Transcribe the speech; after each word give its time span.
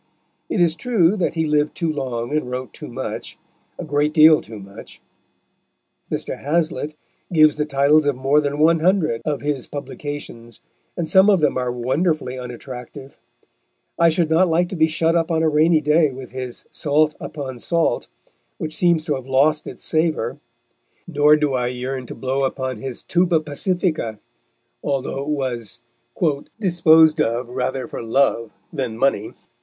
It 0.49 0.59
is 0.59 0.73
true 0.75 1.15
that 1.17 1.35
he 1.35 1.45
lived 1.45 1.75
too 1.75 1.93
long 1.93 2.35
and 2.35 2.49
wrote 2.49 2.73
too 2.73 2.87
much 2.87 3.37
a 3.77 3.85
great 3.85 4.15
deal 4.15 4.41
too 4.41 4.57
much. 4.57 4.99
Mr. 6.11 6.39
Hazlitt 6.39 6.95
gives 7.31 7.55
the 7.55 7.67
titles 7.67 8.07
of 8.07 8.15
more 8.15 8.41
than 8.41 8.57
one 8.57 8.79
hundred 8.79 9.21
of 9.25 9.41
his 9.41 9.67
publications, 9.67 10.59
and 10.97 11.07
some 11.07 11.29
of 11.29 11.39
them 11.39 11.55
are 11.55 11.71
wonderfully 11.71 12.35
unattractive. 12.39 13.19
I 13.99 14.09
should 14.09 14.27
not 14.31 14.47
like 14.49 14.69
to 14.69 14.75
be 14.75 14.87
shut 14.87 15.15
up 15.15 15.29
on 15.29 15.43
a 15.43 15.49
rainy 15.49 15.81
day 15.81 16.09
with 16.09 16.31
his 16.31 16.65
Salt 16.71 17.13
upon 17.19 17.59
Salt, 17.59 18.07
which 18.57 18.75
seems 18.75 19.05
to 19.05 19.13
have 19.13 19.27
lost 19.27 19.67
its 19.67 19.83
savour, 19.83 20.39
nor 21.07 21.35
do 21.35 21.53
I 21.53 21.67
yearn 21.67 22.07
to 22.07 22.15
blow 22.15 22.43
upon 22.43 22.77
his 22.77 23.03
Tuba 23.03 23.39
Pacifica, 23.41 24.19
although 24.83 25.21
it 25.21 25.27
was 25.29 25.79
"disposed 26.59 27.21
of 27.21 27.49
rather 27.49 27.85
for 27.85 28.01
love 28.01 28.49
than 28.73 28.97
money." 28.97 29.35